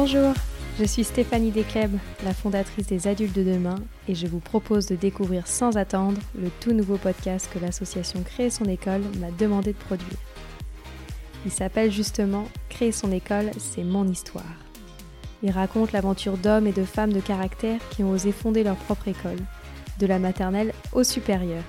[0.00, 0.32] Bonjour,
[0.78, 1.90] je suis Stéphanie Descleb,
[2.24, 3.74] la fondatrice des Adultes de demain,
[4.06, 8.48] et je vous propose de découvrir sans attendre le tout nouveau podcast que l'association Créer
[8.48, 10.16] son école m'a demandé de produire.
[11.44, 14.44] Il s'appelle justement Créer son école, c'est mon histoire.
[15.42, 19.08] Il raconte l'aventure d'hommes et de femmes de caractère qui ont osé fonder leur propre
[19.08, 19.40] école,
[19.98, 21.64] de la maternelle au supérieur.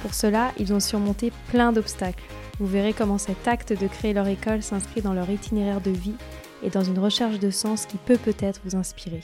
[0.00, 2.24] Pour cela, ils ont surmonté plein d'obstacles.
[2.58, 6.16] Vous verrez comment cet acte de créer leur école s'inscrit dans leur itinéraire de vie
[6.62, 9.22] et dans une recherche de sens qui peut peut-être vous inspirer.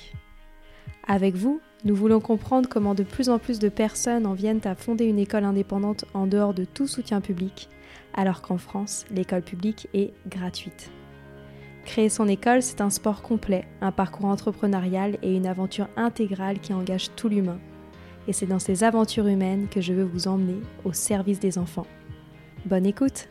[1.07, 4.75] Avec vous, nous voulons comprendre comment de plus en plus de personnes en viennent à
[4.75, 7.69] fonder une école indépendante en dehors de tout soutien public,
[8.15, 10.91] alors qu'en France, l'école publique est gratuite.
[11.85, 16.73] Créer son école, c'est un sport complet, un parcours entrepreneurial et une aventure intégrale qui
[16.73, 17.59] engage tout l'humain.
[18.27, 21.87] Et c'est dans ces aventures humaines que je veux vous emmener au service des enfants.
[22.65, 23.29] Bonne écoute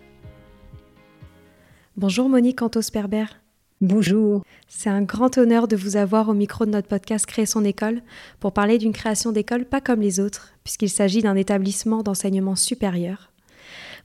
[1.97, 3.42] Bonjour Monique Cantos-Perber.
[3.83, 4.45] Bonjour.
[4.69, 8.01] C'est un grand honneur de vous avoir au micro de notre podcast Créer son école
[8.39, 13.33] pour parler d'une création d'école pas comme les autres, puisqu'il s'agit d'un établissement d'enseignement supérieur.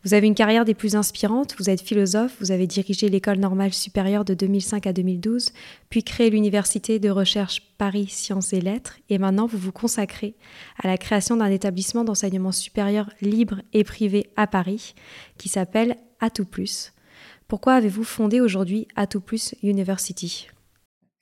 [0.02, 3.72] Vous avez une carrière des plus inspirantes, vous êtes philosophe, vous avez dirigé l'école normale
[3.72, 5.52] supérieure de 2005 à 2012,
[5.90, 10.34] puis créé l'université de recherche Paris Sciences et Lettres, et maintenant vous vous consacrez
[10.82, 14.96] à la création d'un établissement d'enseignement supérieur libre et privé à Paris,
[15.36, 16.92] qui s'appelle Atout Plus
[17.48, 19.22] pourquoi avez-vous fondé aujourd'hui Atout
[19.62, 20.48] University?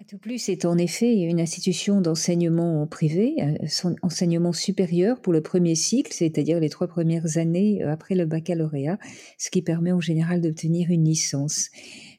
[0.00, 5.76] Atout Plus est en effet une institution d'enseignement privé, euh, enseignement supérieur pour le premier
[5.76, 8.98] cycle, c'est-à-dire les trois premières années euh, après le baccalauréat,
[9.38, 11.70] ce qui permet en général d'obtenir une licence.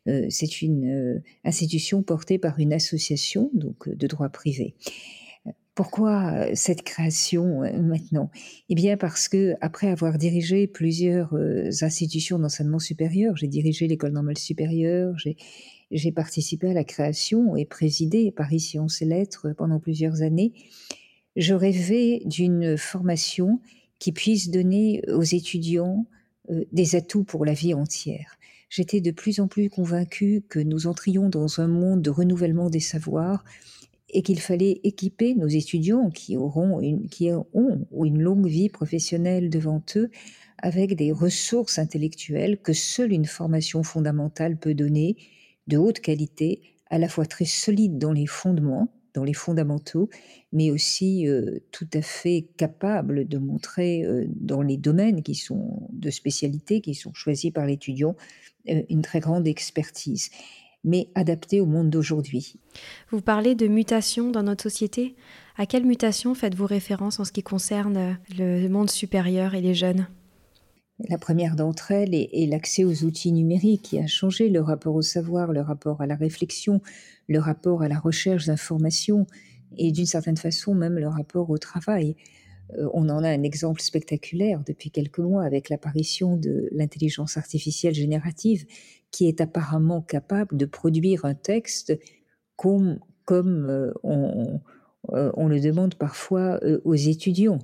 [0.07, 4.73] Euh, c'est une institution portée par une association donc de droit privé.
[5.77, 8.31] Pourquoi euh, cette création euh, maintenant?
[8.67, 14.13] Eh bien parce que après avoir dirigé plusieurs euh, institutions d'enseignement supérieur, j'ai dirigé l'école
[14.13, 15.13] normale supérieure,
[15.91, 20.51] j'ai participé à la création et présidé Paris Sciences et Lettres pendant plusieurs années.
[21.35, 23.61] Je rêvais d'une formation
[23.99, 26.07] qui puisse donner aux étudiants
[26.71, 28.39] des atouts pour la vie entière.
[28.69, 32.79] J'étais de plus en plus convaincue que nous entrions dans un monde de renouvellement des
[32.79, 33.43] savoirs,
[34.09, 39.49] et qu'il fallait équiper nos étudiants qui auront une, qui ont une longue vie professionnelle
[39.49, 40.09] devant eux
[40.59, 45.17] avec des ressources intellectuelles que seule une formation fondamentale peut donner,
[45.67, 50.09] de haute qualité, à la fois très solide dans les fondements, dans les fondamentaux,
[50.53, 55.89] mais aussi euh, tout à fait capable de montrer euh, dans les domaines qui sont
[55.91, 58.15] de spécialité, qui sont choisis par l'étudiant,
[58.69, 60.29] euh, une très grande expertise
[60.83, 62.55] mais adapté au monde d'aujourd'hui.
[63.11, 65.15] Vous parlez de mutation dans notre société.
[65.57, 70.07] À quelle mutation faites-vous référence en ce qui concerne le monde supérieur et les jeunes?
[71.09, 75.03] La première d'entre elles est, l'accès aux outils numériques qui a changé le rapport au
[75.03, 76.81] savoir, le rapport à la réflexion,
[77.27, 79.27] le rapport à la recherche d'informations
[79.77, 82.15] et d'une certaine façon même le rapport au travail.
[82.75, 87.93] Euh, on en a un exemple spectaculaire depuis quelques mois avec l'apparition de l'intelligence artificielle
[87.93, 88.65] générative
[89.11, 91.97] qui est apparemment capable de produire un texte
[92.55, 94.59] comme, comme euh, on,
[95.13, 97.59] euh, on, le demande parfois aux étudiants.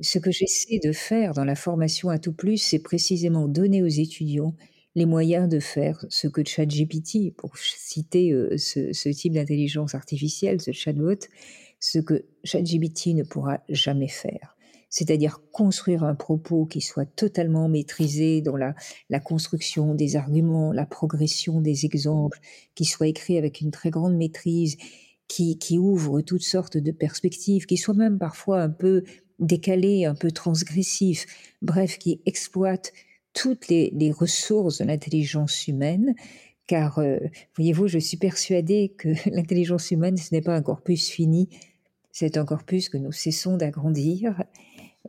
[0.00, 3.88] Ce que j'essaie de faire dans la formation à tout plus, c'est précisément donner aux
[3.88, 4.56] étudiants
[4.94, 10.70] les moyens de faire ce que ChatGPT, pour citer ce, ce type d'intelligence artificielle, ce
[10.72, 11.18] chatbot,
[11.84, 14.56] ce que ChatGPT ne pourra jamais faire.
[14.88, 18.74] C'est-à-dire construire un propos qui soit totalement maîtrisé dans la,
[19.20, 22.40] construction des arguments, la progression des exemples,
[22.74, 24.78] qui soit écrit avec une très grande maîtrise,
[25.28, 29.02] qui, ouvre toutes sortes de perspectives, qui soit même parfois un peu
[29.38, 31.26] décalé, un peu transgressif,
[31.60, 32.94] bref, qui exploite
[33.34, 36.14] toutes les, les ressources de l'intelligence humaine,
[36.66, 37.18] car, euh,
[37.56, 41.50] voyez-vous, je suis persuadée que l'intelligence humaine, ce n'est pas un corpus fini,
[42.14, 44.44] c'est un corpus que nous cessons d'agrandir.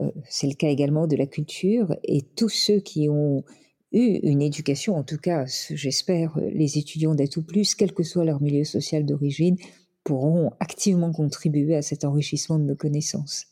[0.01, 3.43] Euh, c'est le cas également de la culture et tous ceux qui ont
[3.91, 8.41] eu une éducation, en tout cas, j'espère, les étudiants d'Atout Plus, quel que soit leur
[8.41, 9.55] milieu social d'origine,
[10.03, 13.45] pourront activement contribuer à cet enrichissement de nos connaissances.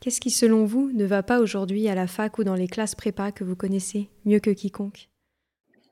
[0.00, 2.96] Qu'est-ce qui, selon vous, ne va pas aujourd'hui à la fac ou dans les classes
[2.96, 5.08] prépa que vous connaissez mieux que quiconque?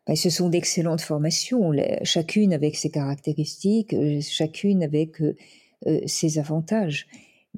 [0.09, 1.73] Ben, Ce sont d'excellentes formations,
[2.03, 5.35] chacune avec ses caractéristiques, euh, chacune avec euh, euh,
[6.07, 7.07] ses avantages.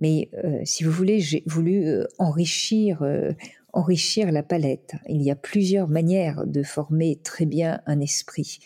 [0.00, 3.04] Mais euh, si vous voulez, j'ai voulu euh, enrichir,
[3.72, 4.94] enrichir la palette.
[5.08, 8.58] Il y a plusieurs manières de former très bien un esprit.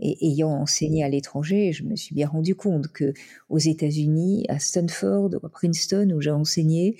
[0.00, 3.12] Et ayant enseigné à l'étranger, je me suis bien rendu compte que
[3.48, 6.96] aux États-Unis, à Stanford, à Princeton, où j'ai enseigné,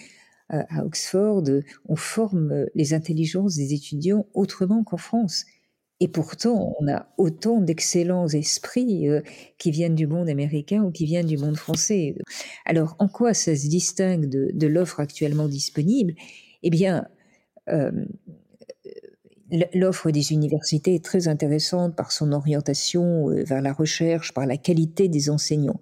[0.49, 1.45] à Oxford,
[1.89, 5.47] on forme les intelligences des étudiants autrement qu'en France.
[6.03, 9.21] Et pourtant, on a autant d'excellents esprits euh,
[9.57, 12.17] qui viennent du monde américain ou qui viennent du monde français.
[12.67, 16.15] Alors, en quoi ça se distingue de, l'offre actuellement disponible?
[16.65, 17.07] Eh bien,
[17.69, 17.93] euh,
[19.75, 24.57] l'offre des universités est très intéressante par son orientation euh, vers la recherche, par la
[24.57, 25.81] qualité des enseignants.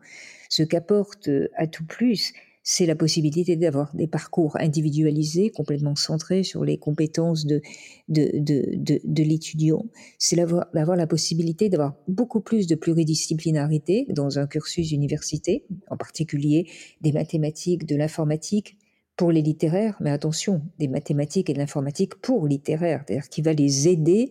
[0.50, 2.34] Ce qu'apporte à tout plus,
[2.72, 7.60] c'est la possibilité d'avoir des parcours individualisés, complètement centrés sur les compétences de,
[8.08, 9.86] de, de, de, l'étudiant.
[10.20, 16.68] C'est d'avoir la possibilité d'avoir beaucoup plus de pluridisciplinarité dans un cursus université, en particulier
[17.00, 18.78] des mathématiques, de l'informatique,
[19.16, 23.52] pour les littéraires, mais attention, des mathématiques et de l'informatique pour littéraires, c'est-à-dire qui va
[23.52, 24.30] les aider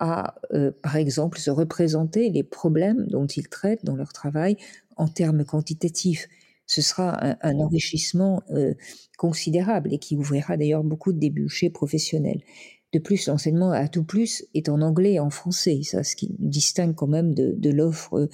[0.00, 4.56] à, euh, par exemple, se représenter les problèmes dont ils traitent dans leur travail
[4.96, 6.26] en termes quantitatifs
[6.66, 8.74] ce sera un, enrichissement euh,
[9.16, 12.42] considérable et qui ouvrira d'ailleurs beaucoup de débouchés professionnels.
[12.92, 16.34] De plus, l'enseignement à tout plus est en anglais et en français, ça, ce qui
[16.38, 18.28] distingue quand même de, l'offre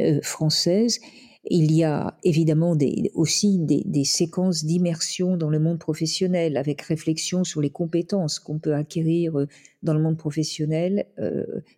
[0.00, 0.98] euh, française.
[1.44, 2.76] Il y a évidemment
[3.14, 8.74] aussi des, séquences d'immersion dans le monde professionnel, avec réflexion sur les compétences qu'on peut
[8.74, 9.48] acquérir euh,
[9.82, 11.06] dans le monde professionnel,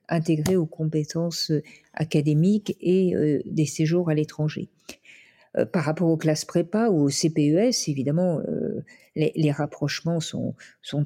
[0.08, 1.52] intégrées aux compétences
[1.94, 3.14] académiques et
[3.46, 4.68] des séjours à l'étranger.
[5.58, 8.82] Euh, par rapport aux classes prépa ou au CPES, évidemment, euh,
[9.14, 10.54] les, rapprochements sont,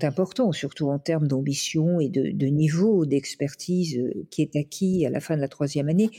[0.03, 5.19] importants, surtout en termes d'ambition et de, niveau d'expertise euh, qui est acquis à la
[5.19, 6.11] fin de la troisième année.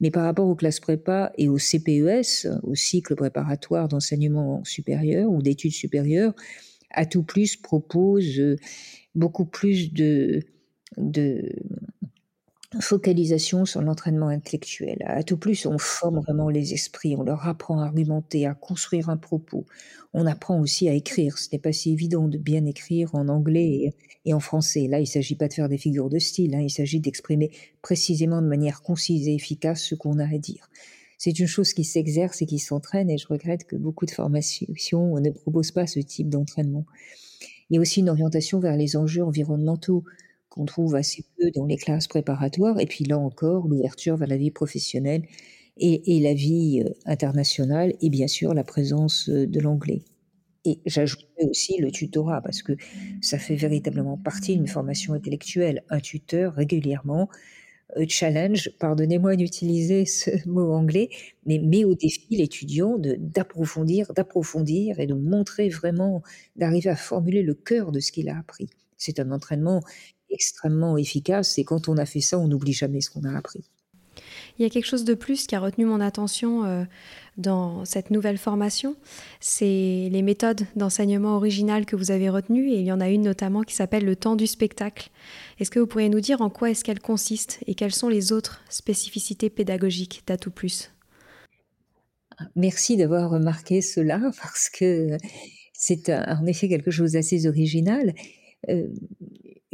[0.00, 5.42] Mais par rapport aux classes prépa et au CPES, au cycle préparatoire d'enseignement supérieur ou
[5.42, 6.34] d'études supérieures,
[6.90, 8.40] à tout plus propose
[9.14, 10.42] beaucoup plus de
[12.80, 14.98] focalisation sur l'entraînement intellectuel.
[15.06, 19.08] À tout plus, on forme vraiment les esprits, on leur apprend à argumenter, à construire
[19.08, 19.64] un propos.
[20.12, 21.38] On apprend aussi à écrire.
[21.38, 23.94] Ce n'est pas si évident de bien écrire en anglais
[24.24, 24.86] et, en français.
[24.88, 26.60] Là, il ne s'agit pas de faire des figures de style, hein.
[26.60, 27.50] il s'agit d'exprimer
[27.82, 30.70] précisément de manière concise et efficace ce qu'on a à dire.
[31.18, 35.20] C'est une chose qui s'exerce et qui s'entraîne, et je regrette que beaucoup de formations
[35.20, 36.84] ne proposent pas ce type d'entraînement.
[37.70, 40.04] Il y a aussi une orientation vers les enjeux environnementaux
[40.54, 42.78] qu'on trouve assez peu dans les classes préparatoires.
[42.78, 45.22] Et puis là encore, l'ouverture vers la vie professionnelle
[45.76, 50.02] et, la vie euh, internationale et bien sûr la présence euh, de l'anglais.
[50.64, 52.72] Et j'ajouterais aussi le tutorat parce que
[53.20, 55.82] ça fait véritablement partie d'une formation intellectuelle.
[55.90, 57.28] Un tuteur régulièrement
[57.96, 61.08] euh, challenge, pardonnez-moi d'utiliser ce mot anglais,
[61.46, 66.22] mais met au défi l'étudiant d'approfondir, d'approfondir et de montrer vraiment,
[66.54, 68.68] d'arriver à formuler le cœur de ce qu'il a appris.
[68.96, 69.82] C'est un entraînement
[70.34, 73.64] extrêmement efficace et quand on a fait ça, on n'oublie jamais ce qu'on a appris.
[74.58, 76.84] Il y a quelque chose de plus qui a retenu mon attention euh,
[77.36, 78.94] dans cette nouvelle formation,
[79.40, 83.22] c'est les méthodes d'enseignement originales que vous avez retenues, et il y en a une
[83.22, 85.10] notamment qui s'appelle le temps du spectacle.
[85.58, 88.32] Est-ce que vous pourriez nous dire en quoi est-ce qu'elle consiste et quelles sont les
[88.32, 90.92] autres spécificités pédagogiques d'Atout Plus?
[92.54, 95.16] Merci d'avoir remarqué cela parce que
[95.72, 98.14] c'est en effet quelque chose d'assez original.
[98.68, 98.86] Euh,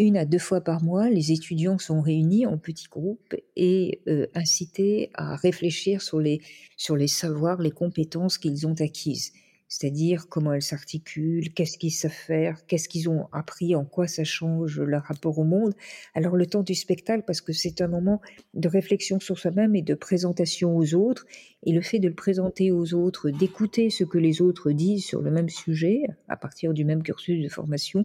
[0.01, 4.27] une à deux fois par mois, les étudiants sont réunis en petits groupes et euh,
[4.35, 6.41] incités à réfléchir sur les,
[6.79, 9.33] sur les savoirs, les compétences qu'ils ont acquises.
[9.69, 14.25] C'est-à-dire comment elles s'articulent, qu'est-ce qu'ils savent faire, qu'est-ce qu'ils ont appris, en quoi ça
[14.25, 15.75] change leur rapport au monde.
[16.15, 18.23] Alors le temps du spectacle, parce que c'est un moment
[18.55, 21.27] de réflexion sur soi-même et de présentation aux autres,
[21.63, 25.21] et le fait de le présenter aux autres, d'écouter ce que les autres disent sur
[25.21, 28.05] le même sujet, à partir du même cursus de formation,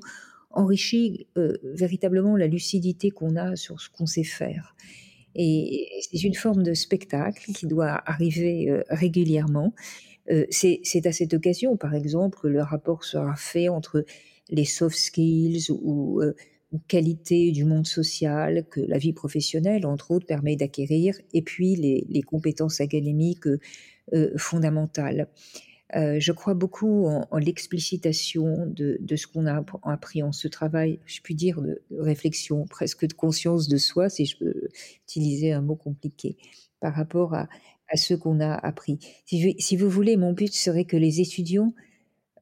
[0.55, 4.75] enrichit euh, véritablement la lucidité qu'on a sur ce qu'on sait faire.
[5.35, 9.73] Et c'est une forme de spectacle qui doit arriver euh, régulièrement.
[10.31, 14.05] Euh, c'est à cette occasion, par exemple, que le rapport sera fait entre
[14.49, 16.21] les soft skills ou,
[16.89, 22.21] qualités du monde social que la vie professionnelle, entre autres, permet d'acquérir, et puis les
[22.23, 23.47] compétences académiques
[24.35, 25.29] fondamentales.
[25.95, 31.21] Euh, je crois beaucoup en, l'explicitation de, ce qu'on a appris en ce travail, je
[31.21, 34.69] puis dire, de réflexion, presque de conscience de soi, si je peux
[35.03, 36.37] utiliser un mot compliqué,
[36.79, 37.47] par rapport à,
[37.93, 38.97] ce qu'on a appris.
[39.25, 41.73] Si, vous voulez, mon but serait que les étudiants,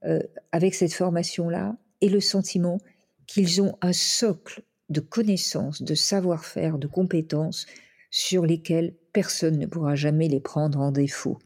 [0.05, 0.21] euh,
[0.53, 2.79] avec cette formation-là, aient le sentiment
[3.27, 7.65] qu'ils ont un socle de connaissances, de savoir-faire, de compétences
[8.09, 11.39] sur lesquelles personne ne pourra jamais les prendre en défaut.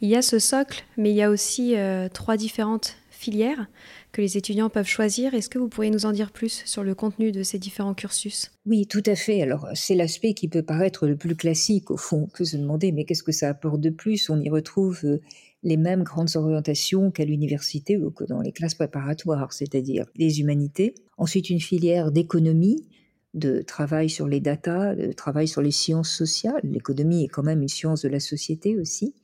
[0.00, 3.66] Il y a ce socle, mais il y a aussi euh, trois différentes filières
[4.12, 5.34] que les étudiants peuvent choisir.
[5.34, 8.50] Est-ce que vous pourriez nous en dire plus sur le contenu de ces différents cursus?
[8.66, 9.42] Oui, tout à fait.
[9.42, 11.90] Alors, c'est l'aspect qui peut paraître le plus classique.
[11.90, 14.28] Au fond, on peut se demander, mais qu'est-ce que ça apporte de plus?
[14.30, 15.20] On y retrouve euh,
[15.62, 20.94] les mêmes grandes orientations qu'à l'université ou que dans les classes préparatoires, c'est-à-dire les humanités.
[21.16, 22.86] Ensuite, une filière d'économie,
[23.34, 26.60] de travail sur les datas, de travail sur les sciences sociales.
[26.64, 29.14] L'économie est quand même une science de la société aussi.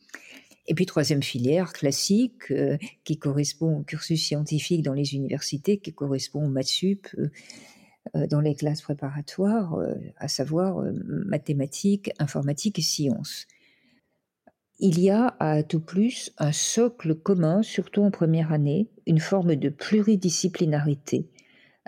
[0.66, 5.92] Et puis troisième filière classique euh, qui correspond au cursus scientifique dans les universités, qui
[5.92, 7.30] correspond au maths euh,
[8.16, 9.78] euh, dans les classes préparatoires,
[10.16, 13.46] à savoir mathématiques, informatique et sciences.
[14.78, 19.54] Il y a à tout plus un socle commun, surtout en première année, une forme
[19.54, 21.28] de pluridisciplinarité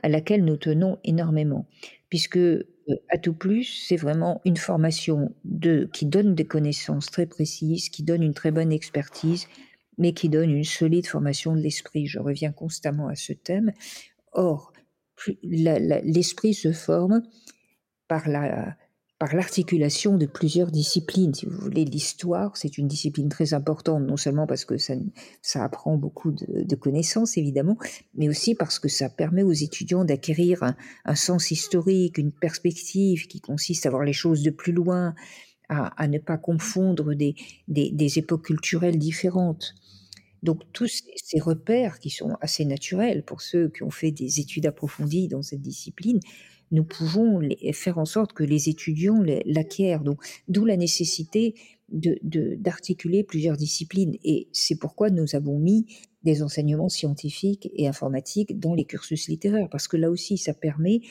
[0.02, 1.66] à laquelle nous tenons énormément,
[2.08, 2.38] puisque
[3.08, 8.02] à tout plus, c'est vraiment une formation de, qui donne des connaissances très précises, qui
[8.02, 9.46] donne une très bonne expertise,
[9.98, 12.06] mais qui donne une solide formation de l'esprit.
[12.06, 13.72] Je reviens constamment à ce thème.
[14.32, 14.72] Or,
[15.42, 17.22] l'esprit se forme
[18.08, 18.76] par la,
[19.18, 21.34] par l'articulation de plusieurs disciplines.
[21.34, 24.94] Si vous voulez, l'histoire, c'est une discipline très importante, non seulement parce que ça,
[25.40, 27.78] ça apprend beaucoup de, connaissances, évidemment,
[28.14, 33.40] mais aussi parce que ça permet aux étudiants d'acquérir un, sens historique, une perspective qui
[33.40, 35.14] consiste à voir les choses de plus loin,
[35.68, 37.36] à, ne pas confondre des,
[37.68, 39.74] des, des, époques culturelles différentes.
[40.42, 44.66] Donc tous ces repères qui sont assez naturels pour ceux qui ont fait des études
[44.66, 46.20] approfondies dans cette discipline,
[46.74, 47.40] nous pouvons
[47.72, 50.02] faire en sorte que les étudiants l'acquièrent.
[50.48, 51.54] D'où la nécessité
[51.88, 54.16] d'articuler plusieurs disciplines.
[54.24, 55.86] Et c'est pourquoi nous avons mis
[56.24, 61.02] des enseignements scientifiques et informatiques dans les cursus littéraires, parce que là aussi, ça permet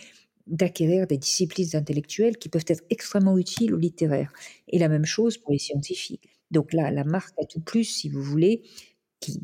[0.48, 4.34] d'acquérir des disciplines intellectuelles qui peuvent être extrêmement utiles aux littéraires.
[4.68, 6.28] Et la même chose pour les scientifiques.
[6.52, 8.64] Donc là, la marque à tout plus, si vous voulez,
[9.22, 9.40] qui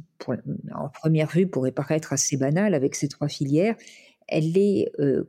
[0.76, 3.78] en première vue pourrait paraître assez banale avec ces trois filières,
[4.28, 5.24] elle est euh,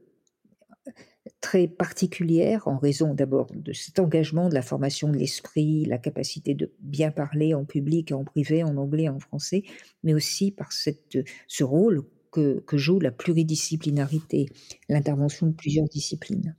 [1.41, 6.55] très particulière en raison d'abord de cet engagement de la formation de l'esprit, la capacité
[6.55, 9.65] de bien parler en public et en privé, en anglais et en français,
[10.03, 14.47] mais aussi par cette, ce rôle que, joue la pluridisciplinarité,
[14.89, 16.55] l'intervention de plusieurs disciplines.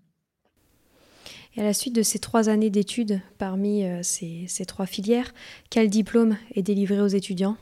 [1.56, 5.34] Et à la suite de ces trois années d'études parmi euh, ces, trois filières,
[5.70, 7.58] quel diplôme est délivré aux étudiants?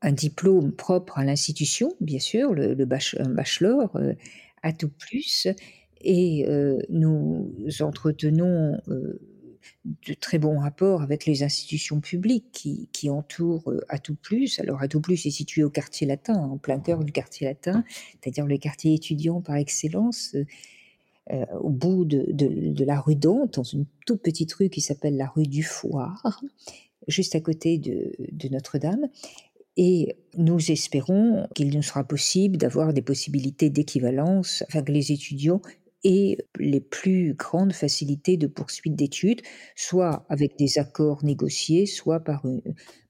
[0.00, 3.96] Un diplôme propre à l'institution, bien sûr, le, bachelor.
[3.96, 4.14] Euh,
[4.62, 5.48] à tout plus
[6.00, 6.46] et
[6.88, 8.78] nous entretenons
[9.84, 14.60] de très bons rapports avec les institutions publiques qui, qui entourent à tout plus.
[14.60, 17.84] Alors à tout plus est situé au quartier latin, en plein cœur du quartier latin,
[18.20, 20.36] c'est-à-dire le quartier étudiant par excellence.
[21.60, 25.26] au bout de, de, la rue Dante, dans une toute petite rue qui s'appelle la
[25.26, 26.42] rue du Foire,
[27.06, 29.08] juste à côté de, de Notre-Dame.
[29.80, 35.62] Et nous espérons qu'il nous sera possible d'avoir des possibilités d'équivalence, que les étudiants
[36.02, 39.40] aient les plus grandes facilités de poursuite d'études,
[39.76, 42.60] soit avec des accords négociés, soit par, euh,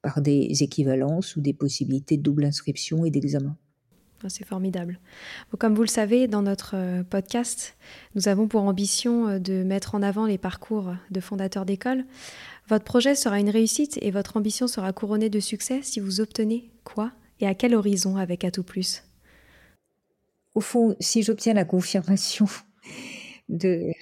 [0.03, 3.57] par des équivalences ou des possibilités de double inscription et d'examen.
[4.25, 4.99] Ah, c'est formidable.
[5.59, 7.77] Comme vous le savez, dans notre euh, podcast,
[8.17, 12.05] nous avons pour ambition euh, de mettre en avant les parcours de fondateurs d'école.
[12.69, 16.71] Votre projet sera une réussite et votre ambition sera couronnée de succès si vous obtenez
[16.83, 19.05] quoi et à quel horizon avec Atout Plus?
[20.55, 22.47] Au fond, si j'obtiens la confirmation
[23.49, 23.93] de,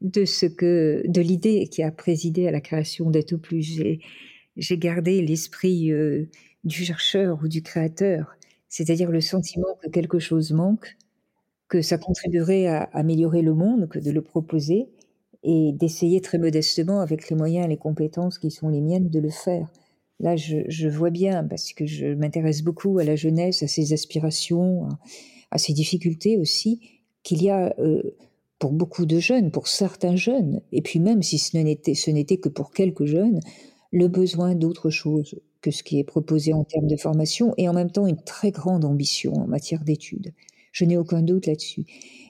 [0.00, 3.82] de l'idée qui a présidé à la création d'Atout Plus,
[4.56, 6.30] j'ai gardé l'esprit euh,
[6.62, 8.36] du chercheur ou du créateur,
[8.74, 10.96] c'est-à-dire le sentiment que quelque chose manque,
[11.68, 14.88] que ça contribuerait à améliorer le monde que de le proposer
[15.44, 19.20] et d'essayer très modestement, avec les moyens et les compétences qui sont les miennes, de
[19.20, 19.70] le faire.
[20.18, 24.88] Là, je, vois bien, parce que je m'intéresse beaucoup à la jeunesse, à ses aspirations,
[25.52, 26.80] à, ses difficultés aussi,
[27.22, 28.02] qu'il y a euh,
[28.58, 32.38] pour beaucoup de jeunes, pour certains jeunes, et puis même si ce n'était, ce n'était
[32.38, 33.38] que pour quelques jeunes,
[33.92, 37.72] le besoin d'autre chose que ce qui est proposé en termes de formation, et en
[37.72, 40.34] même temps une très grande ambition en matière d'études.
[40.72, 41.86] Je n'ai aucun doute là-dessus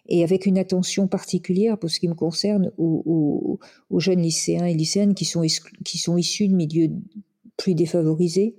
[0.07, 3.59] et avec une attention particulière pour ce qui me concerne aux,
[3.97, 5.43] jeunes lycéens et lycéennes qui sont,
[5.85, 6.91] qui sont issus de milieux
[7.57, 8.55] plus défavorisés.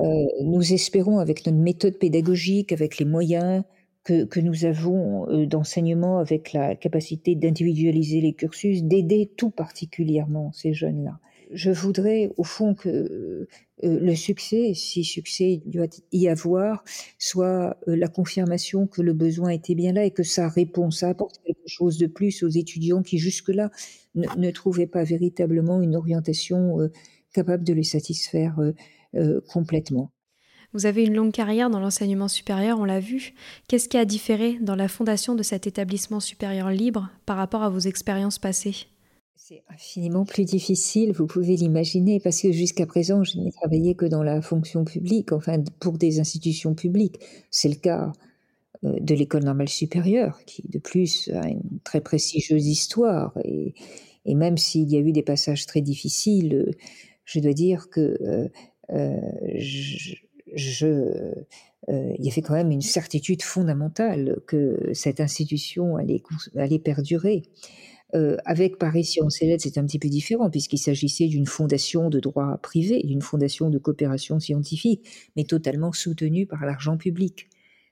[0.00, 0.04] Euh,
[0.42, 3.62] nous espérons, avec notre méthode pédagogique, avec les moyens
[4.04, 10.52] que, que nous avons euh, d'enseignement, avec la capacité d'individualiser les cursus, d'aider tout particulièrement
[10.52, 11.18] ces jeunes-là
[11.50, 13.46] je voudrais au fond que euh,
[13.82, 16.84] le succès, si succès doit y avoir,
[17.18, 21.08] soit euh, la confirmation que le besoin était bien là et que ça répond, ça
[21.08, 23.70] apporte quelque chose de plus aux étudiants qui jusque-là
[24.14, 26.88] ne, trouvaient pas véritablement une orientation euh,
[27.32, 28.58] capable de les satisfaire
[29.48, 30.10] complètement.
[30.72, 33.32] Vous avez une longue carrière dans l'enseignement supérieur, on l'a vu.
[33.68, 37.70] Qu'est-ce qui a différé dans la fondation de cet établissement supérieur libre par rapport à
[37.70, 38.88] vos expériences passées?
[39.40, 44.04] C'est infiniment plus difficile, vous pouvez l'imaginer, parce que jusqu'à présent, je n'ai travaillé que
[44.04, 47.20] dans la fonction publique, enfin pour des institutions publiques.
[47.52, 48.12] C'est le cas
[48.82, 53.38] de l'école normale supérieure, qui de plus a une très prestigieuse histoire.
[53.44, 53.74] Et,
[54.26, 56.74] même s'il y a eu des passages très difficiles,
[57.24, 58.50] je dois dire que
[58.88, 60.14] je
[61.88, 67.42] il y avait quand même une certitude fondamentale que cette institution allait perdurer.
[68.14, 72.08] Euh, avec Paris Sciences et Lettres, c'est un petit peu différent puisqu'il s'agissait d'une fondation
[72.08, 77.48] de droit privé, d'une fondation de coopération scientifique, mais totalement soutenue par l'argent public.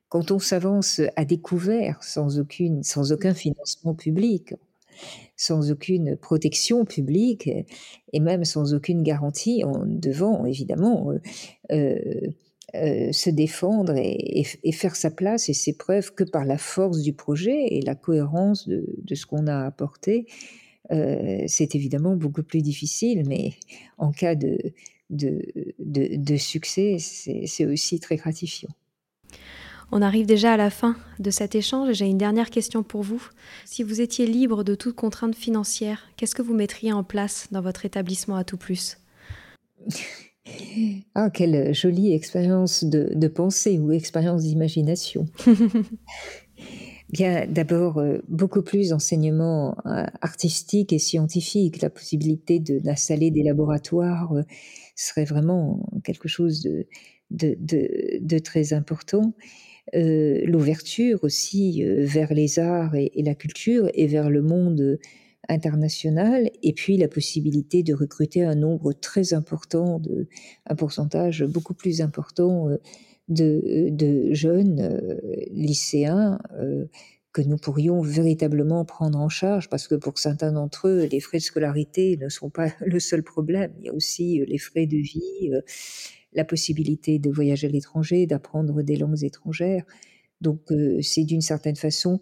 [0.09, 4.55] Quand on s'avance à découvert, sans, aucune, sans aucun financement public,
[5.37, 7.51] sans aucune protection publique
[8.13, 11.11] et même sans aucune garantie, en devant évidemment
[11.73, 11.99] euh,
[12.83, 17.13] euh se défendre et, faire sa place et ses preuves que par la force du
[17.13, 20.27] projet et la cohérence de, ce qu'on a apporté.
[20.93, 23.55] Euh, c'est évidemment beaucoup plus difficile, mais
[23.99, 24.59] en cas de,
[25.11, 28.71] de, succès, c'est aussi très gratifiant.
[29.93, 33.03] On arrive déjà à la fin de cet échange et j'ai une dernière question pour
[33.03, 33.23] vous.
[33.65, 37.61] Si vous étiez libre de toute contrainte financière, qu'est-ce que vous mettriez en place dans
[37.61, 38.99] votre établissement à tout plus?
[41.15, 45.27] Ah, quelle jolie expérience de, pensée ou expérience d'imagination.
[47.11, 51.81] Bien, d'abord, euh, beaucoup plus d'enseignements euh, artistiques et scientifiques.
[51.81, 54.43] La possibilité d'installer des laboratoires euh,
[54.97, 56.87] serait vraiment quelque chose de,
[57.31, 59.35] de, très important.
[59.93, 64.99] L'ouverture aussi vers les arts et, et, la culture et vers le monde
[65.49, 70.29] international et puis la possibilité de recruter un nombre très important, de,
[70.67, 72.77] un pourcentage beaucoup plus important euh,
[73.29, 75.19] de, de jeunes euh,
[75.51, 76.87] lycéens euh,
[77.33, 81.39] que nous pourrions véritablement prendre en charge, parce que pour certains d'entre eux, les frais
[81.39, 83.73] de scolarité ne sont pas le seul problème.
[83.81, 85.51] Il y a aussi les frais de vie,
[86.33, 89.85] la possibilité de voyager à l'étranger, d'apprendre des langues étrangères.
[90.41, 90.61] Donc
[91.03, 92.21] c'est d'une certaine façon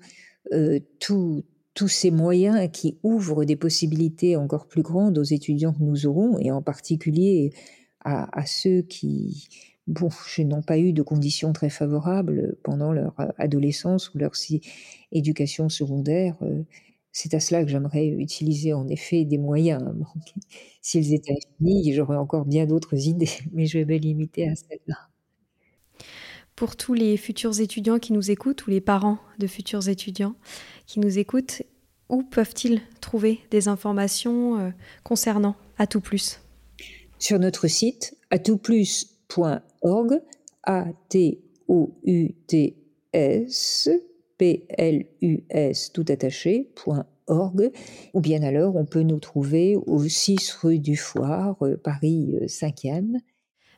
[0.99, 6.07] tout, tous ces moyens qui ouvrent des possibilités encore plus grandes aux étudiants que nous
[6.07, 7.53] aurons, et en particulier
[8.05, 9.49] à, ceux qui
[9.87, 10.11] bon,
[10.41, 14.33] n'ont pas eu de conditions très favorables pendant leur adolescence ou leur
[15.13, 16.37] éducation secondaire.
[16.43, 16.65] Euh,
[17.13, 19.83] c'est à cela que j'aimerais utiliser en effet des moyens.
[20.83, 25.14] S'ils étaient infinis, j'aurais encore bien d'autres idées, mais je vais me limiter à celle-là.
[26.57, 30.37] Pour tous les futurs étudiants qui nous écoutent ou les parents de futurs étudiants,
[30.87, 31.63] qui nous écoutent,
[32.09, 34.71] où peuvent-ils trouver des informations euh,
[35.03, 36.41] concernant À tout plus?
[37.19, 40.21] Sur notre site atoutplus.org,
[40.63, 42.77] A T O U T
[43.13, 43.89] S
[44.39, 46.71] P L U S tout attaché
[47.27, 47.71] .org
[48.13, 53.19] ou bien alors on peut nous trouver au 6 rue du Foire, euh, Paris 5e.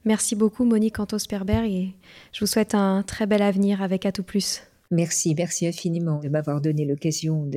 [0.07, 1.93] Merci beaucoup Monique Antos-Perberg et
[2.33, 4.63] je vous souhaite un très bel avenir avec À tout plus.
[4.93, 7.51] Merci, merci infiniment de m'avoir donné l'occasion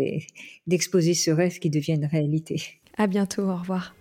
[0.66, 2.80] d'exposer ce rêve qui devient une réalité.
[2.98, 3.94] À bientôt, au revoir.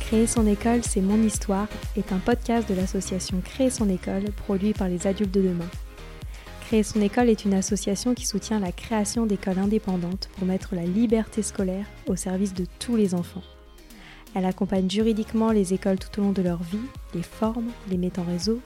[0.00, 4.72] Créer son école, c'est mon histoire est un podcast de l'association Créer son école produit
[4.72, 5.70] par les adultes de demain.
[6.62, 10.84] Créer son école est une association qui soutient la création d'écoles indépendantes pour mettre la
[10.84, 13.42] liberté scolaire au service de tous les enfants.
[14.36, 16.76] Elle accompagne juridiquement les écoles tout au long de leur vie,
[17.14, 18.60] les forme, les met en réseau,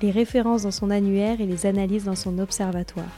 [0.00, 3.10] les références dans son annuaire et les analyse dans son observatoire.